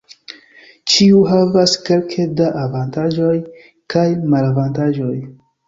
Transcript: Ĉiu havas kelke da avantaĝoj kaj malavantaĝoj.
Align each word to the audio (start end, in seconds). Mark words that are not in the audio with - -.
Ĉiu 0.93 1.19
havas 1.31 1.75
kelke 1.91 2.25
da 2.41 2.49
avantaĝoj 2.63 3.37
kaj 3.97 4.09
malavantaĝoj. 4.35 5.15